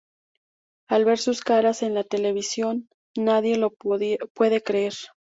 Al 0.87 1.05
ver 1.05 1.19
sus 1.19 1.41
caras 1.43 1.83
en 1.83 1.93
la 1.93 2.03
televisión 2.03 2.89
nadie 3.15 3.55
lo 3.57 3.69
puede 3.69 4.17
creer. 4.63 4.93